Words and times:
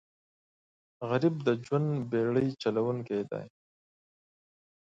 غریب 1.09 1.35
د 1.47 1.49
ژوند 1.65 1.89
بېړۍ 2.11 2.47
چلوونکی 2.61 3.21
دی 3.31 3.45